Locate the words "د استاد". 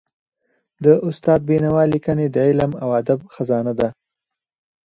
0.83-1.39